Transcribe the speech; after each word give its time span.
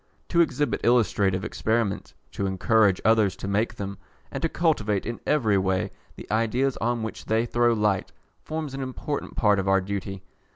To 0.29 0.41
exhibit 0.41 0.81
illustrative 0.83 1.45
experiments, 1.45 2.15
to 2.31 2.47
encourage 2.47 2.99
others 3.05 3.35
to 3.35 3.47
make 3.47 3.75
them, 3.75 3.99
and 4.31 4.41
to 4.41 4.49
cultivate 4.49 5.05
in 5.05 5.19
every 5.27 5.59
way 5.59 5.91
the 6.15 6.25
ideas 6.31 6.75
on 6.77 7.03
which 7.03 7.25
they 7.25 7.45
throw 7.45 7.73
light, 7.73 8.11
forms 8.41 8.73
an 8.73 8.81
important 8.81 9.35
part 9.35 9.59
of 9.59 9.67
our 9.67 9.79
duty. 9.79 10.23